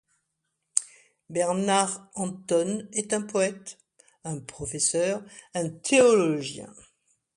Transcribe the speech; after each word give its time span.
Bernard 1.29 2.09
Anton 2.15 2.87
est 2.91 3.13
un 3.13 3.21
poète, 3.21 3.77
un 4.23 4.39
professeur, 4.39 5.21
un 5.53 5.69
théologien. 5.69 6.73